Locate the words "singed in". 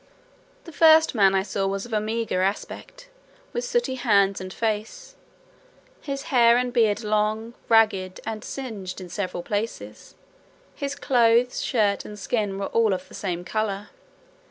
8.43-9.09